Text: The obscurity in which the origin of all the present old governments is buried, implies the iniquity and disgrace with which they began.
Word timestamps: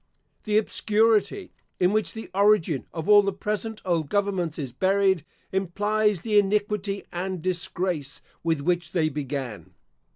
The 0.45 0.57
obscurity 0.57 1.53
in 1.79 1.93
which 1.93 2.15
the 2.15 2.31
origin 2.33 2.87
of 2.91 3.07
all 3.07 3.21
the 3.21 3.31
present 3.31 3.83
old 3.85 4.09
governments 4.09 4.57
is 4.57 4.73
buried, 4.73 5.23
implies 5.51 6.21
the 6.23 6.39
iniquity 6.39 7.03
and 7.11 7.39
disgrace 7.39 8.23
with 8.43 8.61
which 8.61 8.93
they 8.93 9.09
began. 9.09 9.75